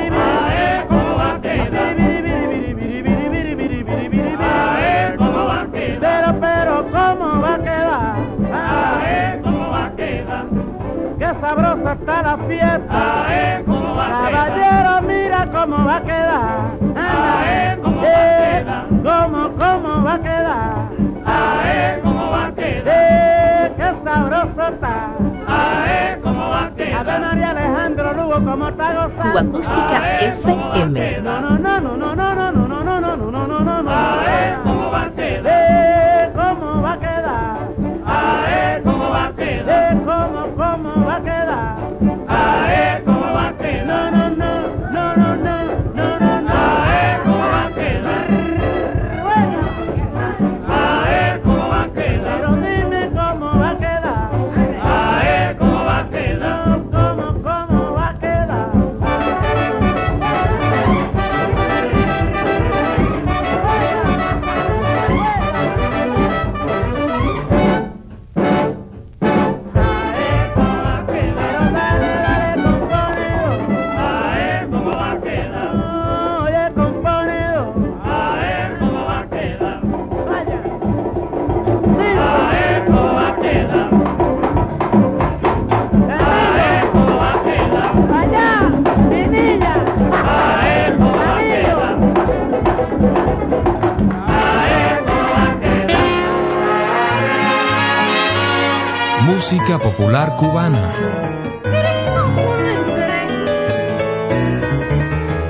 está 12.11 12.23
la 12.23 12.37
fiesta. 12.49 13.27
Caballero, 13.65 15.03
mira 15.07 15.47
cómo 15.53 15.85
va 15.85 15.97
a 15.97 16.03
quedar. 16.03 16.71
¿cómo 17.83 17.97
va 17.97 18.03
a 18.03 18.61
quedar? 18.61 18.87
¿Cómo, 18.89 19.51
cómo 19.59 20.05
va 20.05 20.15
a 20.15 20.19
quedar? 20.21 22.01
¿cómo 22.03 22.31
va 22.31 22.47
a 22.47 22.53
quedar? 22.53 22.85
Eh, 22.87 23.73
qué 23.77 23.95
sabroso 24.05 24.69
está. 24.73 25.11
¿cómo 26.23 26.49
va 26.51 26.65
a 26.65 26.71
quedar? 26.75 27.11
A 27.11 27.19
María 27.21 27.51
Alejandro 27.51 28.13
Lugo, 28.15 28.35
cómo 28.35 28.69
está 28.69 28.93
gozando. 28.93 29.23
Cuba 29.23 29.41
Acústica 29.41 30.19
FM. 30.21 31.21
No, 31.23 31.41
no, 31.41 31.59
no, 31.59 31.81
no, 31.81 31.97
no, 31.97 32.15
no, 32.15 32.35
no, 32.35 32.53
no, 32.53 32.67
no, 32.69 32.85
no, 32.85 33.01
no, 33.01 33.17
no, 33.17 33.31
no, 33.31 33.47
no, 33.47 33.61
no, 33.61 33.83
no. 33.83 33.91
¿cómo 34.65 34.91
va 34.91 35.03
a 35.03 35.11
quedar? 35.11 35.47
Eh, 35.47 35.70
Música 99.53 99.80
popular 99.80 100.36
cubana. 100.36 100.94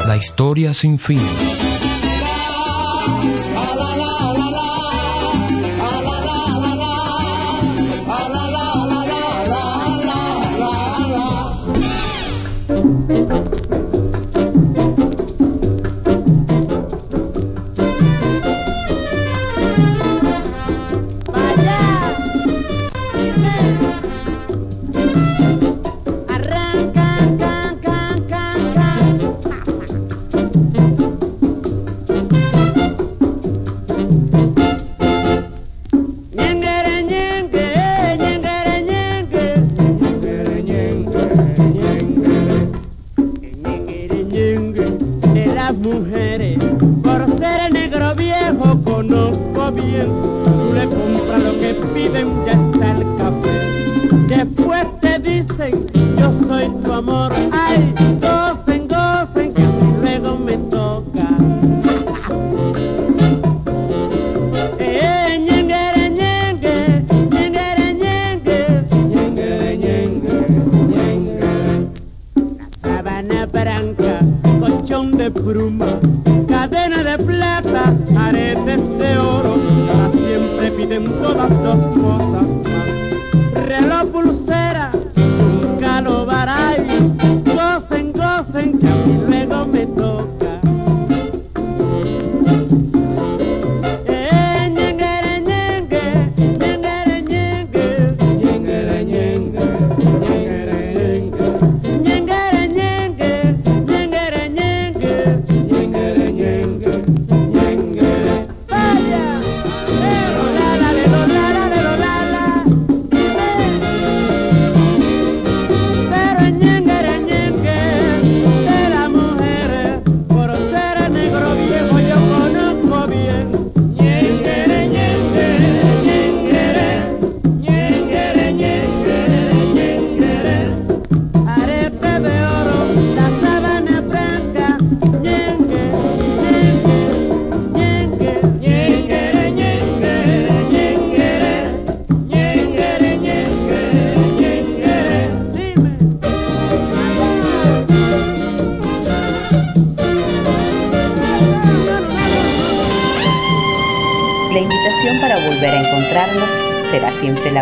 La 0.07 0.17
historia 0.17 0.73
sin 0.73 0.99
fin. 0.99 1.21
Arranca, 3.55 4.70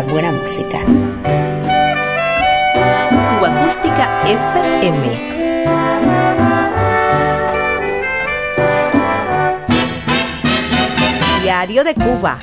buena 0.03 0.31
música. 0.31 0.79
Cuba 3.29 3.47
Acústica 3.47 4.07
FM. 4.25 5.29
Diario 11.41 11.83
de 11.83 11.95
Cuba. 11.95 12.37